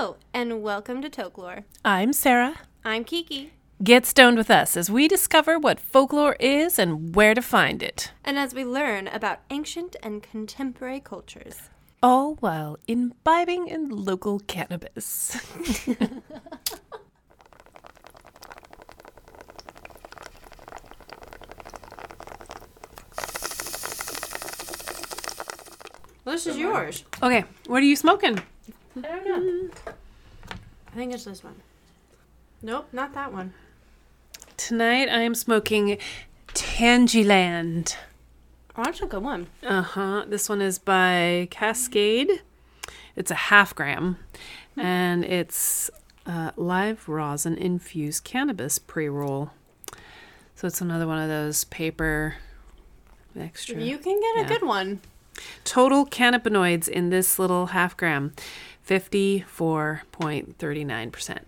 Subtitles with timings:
[0.00, 1.64] Hello, and welcome to Tokelore.
[1.84, 2.54] I'm Sarah.
[2.86, 3.52] I'm Kiki.
[3.84, 8.10] Get stoned with us as we discover what folklore is and where to find it.
[8.24, 11.68] And as we learn about ancient and contemporary cultures.
[12.02, 15.38] All while imbibing in local cannabis.
[26.24, 27.04] Well, this is yours.
[27.22, 28.40] okay, what are you smoking?
[28.96, 29.92] I don't know.
[30.92, 31.56] I think it's this one.
[32.62, 33.54] Nope, not that one.
[34.56, 35.98] Tonight I am smoking
[36.48, 37.96] Tangiland.
[38.76, 39.46] Oh, that's a good one.
[39.62, 40.24] Uh huh.
[40.26, 42.42] This one is by Cascade.
[43.16, 44.18] It's a half gram,
[44.76, 45.90] and it's
[46.26, 49.50] uh, live rosin infused cannabis pre roll.
[50.54, 52.36] So it's another one of those paper
[53.38, 53.80] extra.
[53.80, 55.00] You can get a good one.
[55.64, 58.34] Total cannabinoids in this little half gram,
[58.90, 61.46] fifty four point thirty nine percent.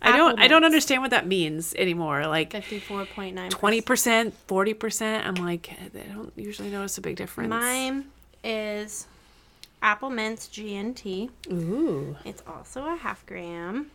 [0.00, 0.38] I don't.
[0.38, 2.28] I don't understand what that means anymore.
[2.28, 3.50] Like 54.9.
[3.50, 5.26] twenty percent, forty percent.
[5.26, 7.50] I'm like, I don't usually notice a big difference.
[7.50, 8.04] Mine
[8.44, 9.08] is
[9.82, 11.28] Apple Mints GNT.
[11.50, 12.16] Ooh.
[12.24, 13.90] It's also a half gram.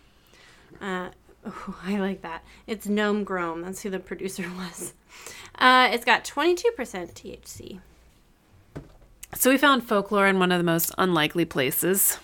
[0.81, 1.11] Uh,
[1.45, 2.43] oh, I like that.
[2.67, 3.63] It's Gnome Grome.
[3.63, 4.93] That's who the producer was.
[5.57, 7.79] Uh, it's got 22% THC.
[9.33, 12.19] So we found folklore in one of the most unlikely places.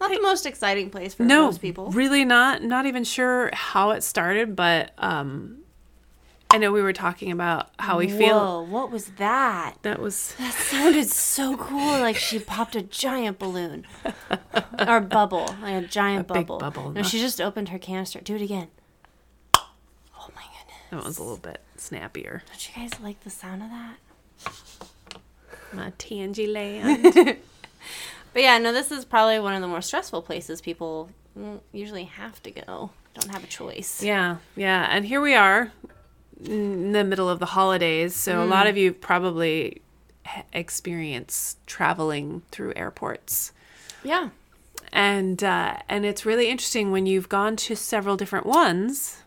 [0.00, 1.90] Not the most exciting place for No, most people.
[1.92, 2.62] really not.
[2.62, 5.58] Not even sure how it started, but um,
[6.50, 8.66] I know we were talking about how we feel.
[8.66, 9.76] What was that?
[9.82, 11.98] That was That sounded so cool.
[12.00, 13.86] Like she popped a giant balloon
[14.86, 16.58] or bubble, like a giant A bubble.
[16.58, 18.20] bubble, No, she just opened her canister.
[18.20, 18.68] Do it again.
[19.54, 20.76] Oh my goodness!
[20.90, 22.42] that was a little bit snappier.
[22.48, 23.96] Don't you guys like the sound of that?
[25.72, 27.36] My tangy land.
[28.32, 31.08] But yeah, no, this is probably one of the more stressful places people
[31.38, 32.90] mm, usually have to go.
[33.14, 34.02] Don't have a choice.
[34.02, 34.86] yeah, yeah.
[34.90, 35.72] And here we are
[36.44, 38.14] in the middle of the holidays.
[38.14, 38.50] So a Mm.
[38.50, 39.80] lot of you probably
[40.52, 43.52] experience traveling through airports.
[44.04, 44.30] Yeah.
[44.92, 49.22] and uh, and it's really interesting when you've gone to several different ones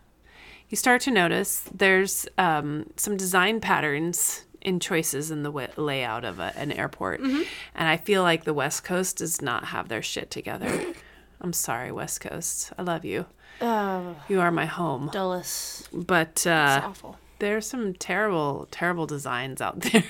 [0.69, 6.23] you start to notice there's um, some design patterns in choices in the wa layout
[6.25, 10.01] of a, an airport and i feel like the west coast does not have their
[10.01, 10.83] shit together
[11.41, 13.25] i'm sorry west coast i love you
[13.61, 15.87] Oh, you are my home Dulles.
[15.91, 17.17] but uh, awful.
[17.39, 20.03] there's some terrible, terrible designs out there.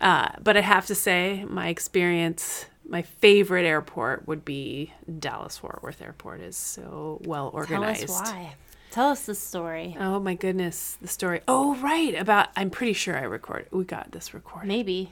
[0.00, 5.82] Uh, but I have to say, my experience, my favorite airport would be Dallas Fort
[5.82, 6.40] Worth Airport.
[6.40, 8.04] is so well Tell organized.
[8.04, 8.54] us why.
[8.90, 9.96] Tell us the story.
[10.00, 11.40] Oh my goodness, the story.
[11.46, 13.66] Oh right, about I'm pretty sure I record.
[13.70, 14.68] We got this recorded.
[14.68, 15.10] Maybe.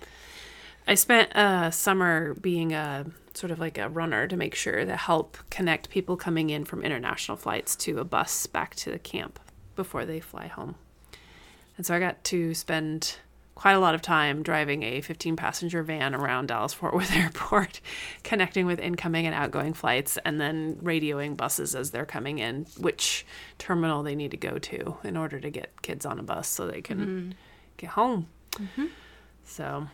[0.88, 4.96] I spent a summer being a sort of like a runner to make sure to
[4.96, 9.38] help connect people coming in from international flights to a bus back to the camp
[9.74, 10.76] before they fly home.
[11.76, 13.16] And so I got to spend
[13.56, 17.80] quite a lot of time driving a 15 passenger van around Dallas Fort Worth Airport,
[18.22, 23.26] connecting with incoming and outgoing flights, and then radioing buses as they're coming in, which
[23.58, 26.66] terminal they need to go to in order to get kids on a bus so
[26.66, 27.30] they can mm-hmm.
[27.78, 28.28] get home.
[28.52, 28.86] Mm-hmm.
[29.44, 29.88] So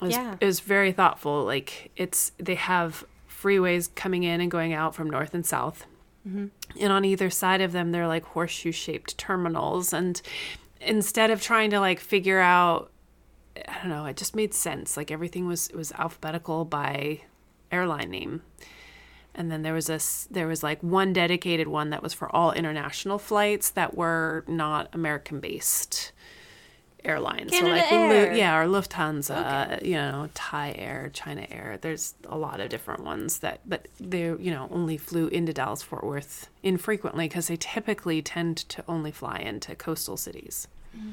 [0.00, 0.36] it was, Yeah.
[0.38, 1.44] it was very thoughtful.
[1.44, 5.86] Like it's they have freeways coming in and going out from north and south,
[6.28, 6.48] mm-hmm.
[6.78, 9.94] and on either side of them they're like horseshoe shaped terminals.
[9.94, 10.20] And
[10.82, 12.90] instead of trying to like figure out,
[13.66, 14.96] I don't know, it just made sense.
[14.96, 17.22] Like everything was was alphabetical by
[17.70, 18.42] airline name.
[19.34, 20.00] And then there was a
[20.32, 24.88] there was like one dedicated one that was for all international flights that were not
[24.92, 26.12] American based
[27.04, 27.50] airlines.
[27.50, 28.34] Canada so like Air.
[28.34, 31.78] yeah, or Lufthansa, you know, Thai Air, China Air.
[31.80, 35.82] There's a lot of different ones that, but they you know only flew into Dallas
[35.82, 40.68] Fort Worth infrequently because they typically tend to only fly into coastal cities.
[40.96, 41.12] Mm.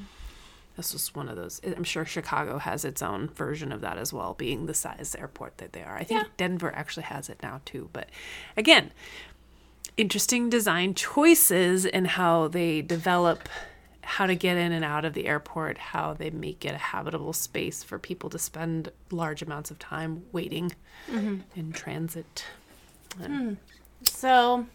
[0.76, 1.62] This was one of those.
[1.64, 5.58] I'm sure Chicago has its own version of that as well, being the size airport
[5.60, 5.96] that they are.
[5.96, 6.30] I think Yeah.
[6.36, 7.90] Denver actually has it now too.
[7.94, 8.10] But
[8.58, 8.92] again,
[9.96, 13.48] interesting design choices in how they develop
[14.02, 17.34] how to get in and out of the airport, how they make it a habitable
[17.34, 20.72] space for people to spend large amounts of time waiting
[21.10, 21.38] mm-hmm.
[21.56, 22.46] in transit.
[23.18, 23.54] Hmm.
[24.04, 24.68] So,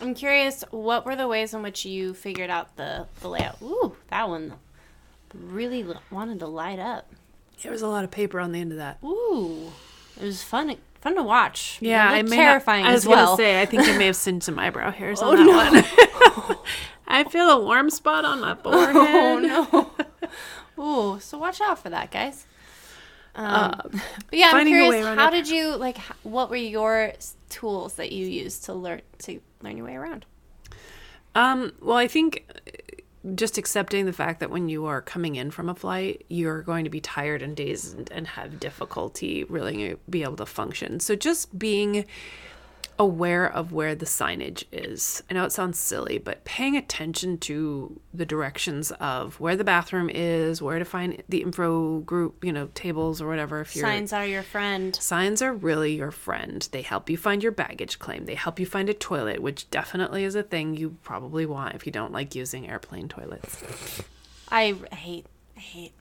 [0.00, 3.62] I'm curious, what were the ways in which you figured out the, the layout?
[3.62, 4.54] Ooh, that one
[5.34, 7.10] really l- wanted to light up.
[7.62, 8.98] There was a lot of paper on the end of that.
[9.04, 9.70] Ooh,
[10.20, 11.78] it was fun fun to watch.
[11.80, 13.24] Yeah, It I may terrifying Not, I was as well.
[13.26, 16.44] gonna say, I think I may have seen some eyebrow hairs Oh, on that no.
[16.46, 16.58] one.
[17.06, 18.94] I feel a warm spot on my forehead.
[18.96, 19.90] oh
[20.76, 20.82] no.
[20.82, 22.46] Ooh, so watch out for that, guys.
[23.34, 24.00] Um, but
[24.38, 25.18] yeah, I'm finding a way curious.
[25.18, 25.98] How did you like?
[26.22, 27.12] What were your
[27.48, 30.26] tools that you used to learn to learn your way around?
[31.34, 32.70] Um, well, I think uh,
[33.34, 36.84] just accepting the fact that when you are coming in from a flight, you're going
[36.84, 41.00] to be tired and dazed and, have difficulty really be able to function.
[41.00, 42.04] So just being
[43.02, 45.24] aware of where the signage is.
[45.28, 50.08] I know it sounds silly, but paying attention to the directions of where the bathroom
[50.08, 53.60] is, where to find the info group, you know, tables or whatever.
[53.60, 54.94] If you're Signs are your friend.
[54.94, 56.66] Signs are really your friend.
[56.70, 58.26] They help you find your baggage claim.
[58.26, 61.84] They help you find a toilet, which definitely is a thing you probably want if
[61.84, 64.04] you don't like using airplane toilets.
[64.48, 65.26] I hate,
[65.56, 65.92] I hate,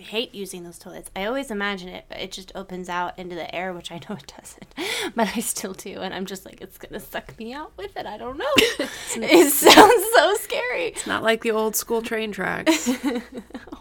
[0.00, 1.10] hate, using those toilets.
[1.16, 4.16] I always imagine it, but it just opens out into the air, which I know
[4.16, 4.74] it doesn't.
[5.14, 8.06] But I still do, and I'm just like, it's gonna suck me out with it.
[8.06, 8.44] I don't know.
[8.58, 10.88] it sounds so scary.
[10.88, 12.88] It's not like the old school train tracks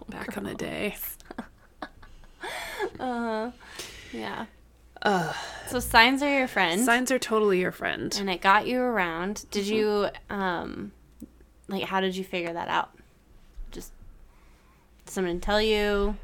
[0.09, 0.95] back in the day.
[2.99, 3.51] uh,
[4.11, 4.45] Yeah.
[5.01, 5.33] Uh,
[5.67, 8.15] so signs are your friend, Signs are totally your friend.
[8.19, 9.45] and it got you around.
[9.51, 10.91] Did you, um,
[11.67, 12.89] like, how did you figure that out?
[15.05, 16.15] Someone tell you?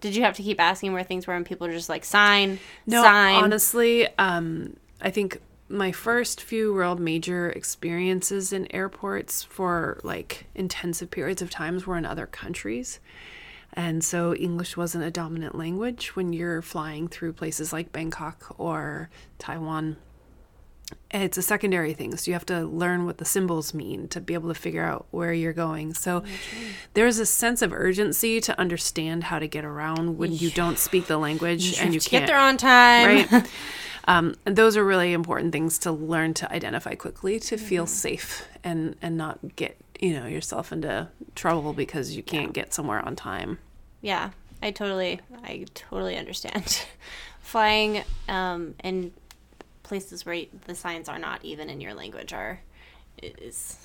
[0.00, 2.58] Did you have to keep asking where things were, and people are just like sign,
[2.86, 3.36] No, sign?
[3.42, 11.10] honestly, um, I think my first few real major experiences in airports for like intensive
[11.10, 13.00] periods of times were in other countries.
[13.74, 19.08] And so English wasn't a dominant language when you're flying through places like Bangkok or
[19.38, 19.96] Taiwan.
[21.12, 22.16] It's a secondary thing.
[22.16, 25.06] So you have to learn what the symbols mean to be able to figure out
[25.10, 25.92] where you're going.
[25.94, 26.24] So
[26.94, 31.06] there's a sense of urgency to understand how to get around when you don't speak
[31.06, 33.28] the language and you can't get there on time.
[33.30, 33.50] right?
[34.06, 37.66] um, and those are really important things to learn to identify quickly to Mm-hmm.
[37.66, 42.72] feel safe and and not get you know yourself into trouble because you can't get
[42.72, 43.58] somewhere on time.
[44.00, 44.30] Yeah,
[44.62, 46.84] I totally, I totally understand.
[47.40, 49.12] Flying um, in
[49.92, 52.60] places where the signs are not even in your language are
[53.22, 53.76] is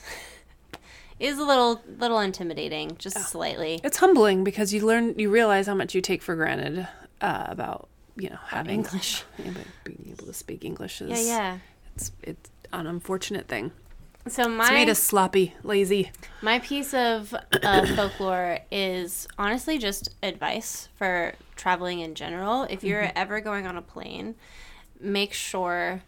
[1.20, 3.82] is a little little intimidating, just slightly.
[3.84, 6.88] It's humbling because you learn you realize how much you take for granted
[7.20, 9.26] uh, about you know having English.
[9.38, 11.58] yeah, but being able to speak English is Yeah, yeah.
[11.94, 13.74] it's it's an unfortunate thing.
[14.30, 16.12] So my It's made us sloppy, lazy.
[16.42, 22.64] My piece of uh, folklore is honestly just advice for traveling in general.
[22.64, 24.36] If you're ever going on a plane,
[25.00, 26.04] make sure.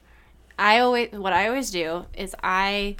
[0.57, 2.97] I always what I always do is I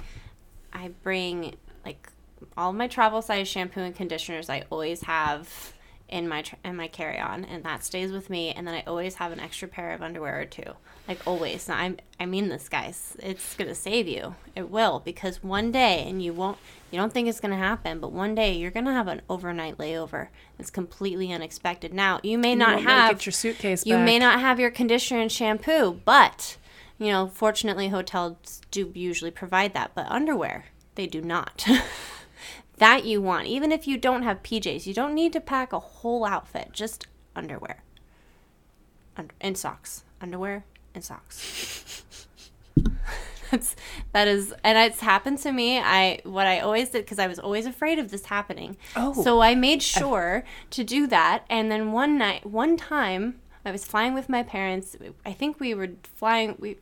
[0.72, 1.54] I bring
[1.84, 2.08] like
[2.56, 4.48] all my travel size shampoo and conditioners.
[4.48, 5.74] I always have
[6.10, 8.52] in my tr- in my carry on, and that stays with me.
[8.52, 10.74] And then I always have an extra pair of underwear or two,
[11.08, 11.68] like always.
[11.68, 13.16] Now, I'm I mean this, guys.
[13.20, 14.34] It's gonna save you.
[14.54, 16.58] It will because one day, and you won't.
[16.90, 20.28] You don't think it's gonna happen, but one day you're gonna have an overnight layover.
[20.58, 21.94] It's completely unexpected.
[21.94, 24.70] Now you may not able to have get your suitcase You may not have your
[24.70, 26.56] conditioner and shampoo, but
[26.98, 29.92] you know, fortunately, hotels do usually provide that.
[29.94, 30.66] But underwear,
[30.96, 31.66] they do not.
[32.80, 33.46] that you want.
[33.46, 37.06] Even if you don't have PJs, you don't need to pack a whole outfit, just
[37.36, 37.84] underwear.
[39.16, 40.04] Under- and socks.
[40.20, 42.04] Underwear and socks.
[43.50, 43.74] That's
[44.12, 45.78] that is and it's happened to me.
[45.78, 48.76] I what I always did because I was always afraid of this happening.
[48.94, 49.12] Oh.
[49.12, 53.84] So I made sure to do that and then one night one time I was
[53.84, 54.96] flying with my parents.
[55.26, 56.76] I think we were flying we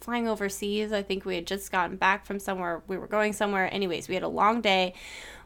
[0.00, 0.92] flying overseas.
[0.92, 2.82] I think we had just gotten back from somewhere.
[2.86, 3.72] We were going somewhere.
[3.72, 4.94] Anyways, we had a long day.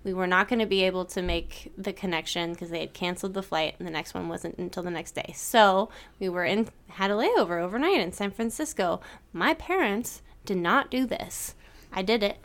[0.04, 3.34] We were not going to be able to make the connection because they had canceled
[3.34, 5.32] the flight, and the next one wasn't until the next day.
[5.36, 9.00] So we were in had a layover overnight in San Francisco.
[9.32, 11.54] My parents did not do this.
[11.92, 12.38] I did it,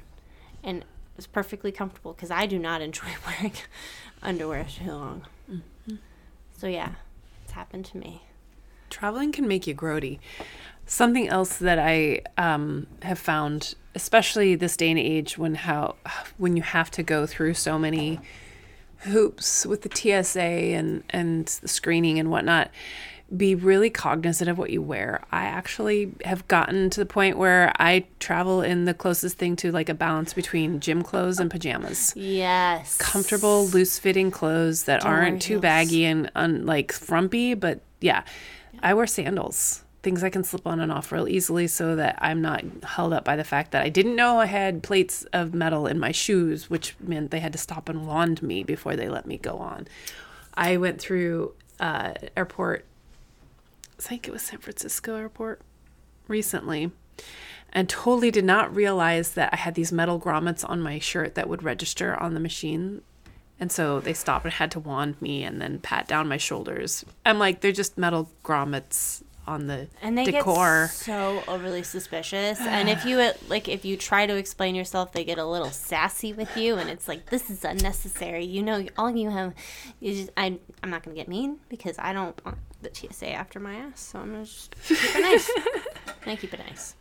[0.64, 0.86] and it
[1.16, 3.54] was perfectly comfortable because I do not enjoy wearing
[4.22, 5.26] underwear too long.
[5.52, 5.96] Mm-hmm.
[6.58, 6.92] So yeah,
[7.44, 8.24] it's happened to me.
[8.90, 10.20] traveling can make you grody.
[10.90, 15.96] Something else that I um, have found, especially this day and age, when how
[16.38, 18.20] when you have to go through so many
[19.02, 22.72] hoops with the TSA and and the screening and whatnot,
[23.36, 25.22] be really cognizant of what you wear.
[25.30, 29.72] I actually have gotten to the point where I travel in the closest thing to
[29.74, 35.42] like a balance between gym clothes and pajamas Yes, comfortable, loose fitting clothes that aren't
[35.42, 35.62] too heels.
[35.62, 37.54] baggy and un, like frumpy.
[37.56, 38.24] But yeah,
[38.82, 42.42] I wear sandals, things I can slip on and off real easily so that I'm
[42.42, 45.86] not held up by the fact that I didn't know I had plates of metal
[45.86, 49.26] in my shoes, which meant they had to stop and wand me before they let
[49.26, 49.86] me go on.
[50.54, 52.86] I went through uh, airport,
[54.00, 55.60] I think it was San Francisco airport
[56.30, 56.92] recently
[57.74, 61.50] and totally did not realize that I had these metal grommets on my shirt that
[61.50, 63.02] would register on the machine.
[63.60, 67.04] And so they stopped and had to wand me and then pat down my shoulders.
[67.26, 70.88] I'm like, they're just metal grommets on the and they decor.
[70.88, 75.14] get so overly suspicious and if you uh, like if you try to explain yourself
[75.14, 78.86] they get a little sassy with you and it's like this is unnecessary you know
[78.98, 79.54] all you have
[80.02, 83.60] is just, I, i'm not gonna get mean because i don't want the tsa after
[83.60, 85.52] my ass so i'm gonna just keep it nice
[86.26, 86.96] i'm keep it nice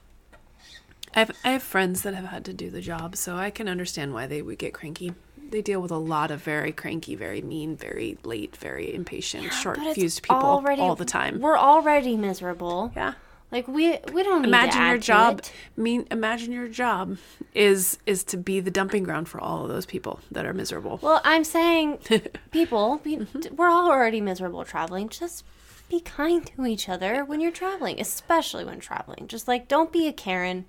[1.15, 3.69] I have, I have friends that have had to do the job, so I can
[3.69, 5.15] understand why they would get cranky.
[5.51, 9.79] They deal with a lot of very cranky, very mean, very late, very impatient, short
[9.79, 11.41] But it's fused people already- all the time.
[11.41, 13.15] we're already miserable Yeah.
[13.53, 15.43] like we we don't Imagine your job.
[15.77, 16.07] Mean.
[16.11, 17.17] Imagine your job
[17.55, 20.99] is is to be the dumping ground for all of those people that are miserable.
[21.03, 22.27] Well, I'm saying, mhm.
[22.51, 23.27] people, be,
[23.57, 25.09] we're all already miserable traveling.
[25.09, 25.45] Just
[25.89, 29.29] be kind to each other when you're traveling, especially when traveling.
[29.29, 30.65] Just like, don't be a Karen.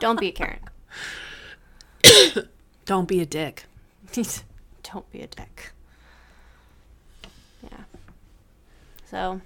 [0.00, 0.58] Don't be a Karen.
[2.84, 3.64] Don't be a dick.
[4.82, 5.72] don't be a dick.
[7.62, 7.84] Yeah.
[9.10, 9.40] So,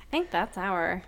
[0.00, 1.02] I think that's our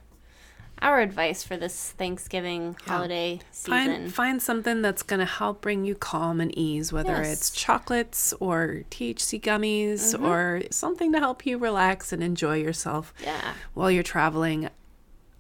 [0.83, 3.73] our advice for this Thanksgiving holiday season.
[3.73, 7.33] Find find something that's gonna help bring you calm and ease, whether Yes.
[7.33, 10.25] it's chocolates or THC gummies Mm-hmm.
[10.25, 13.53] or something to help you relax and enjoy yourself Yeah.
[13.75, 14.71] while you're traveling.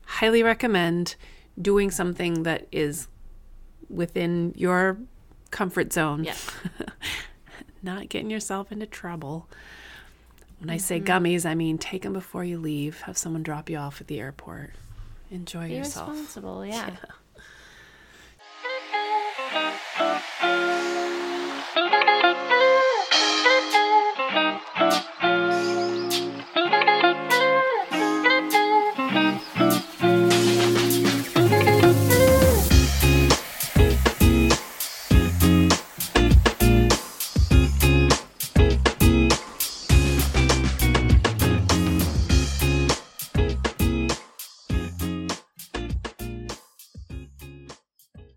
[0.05, 1.17] Highly recommend
[1.61, 3.09] doing something that is
[3.89, 4.99] within your
[5.51, 6.25] comfort zone.
[6.25, 6.35] Yeah.
[7.83, 9.49] Not getting yourself into trouble.
[10.59, 11.25] When I say Mm-hmm.
[11.25, 13.01] gummies, I mean take them before you leave.
[13.03, 14.71] Have someone drop you off at the airport.
[15.31, 16.11] Enjoy Be yourself.
[16.11, 16.65] responsible.
[16.67, 16.91] Yeah.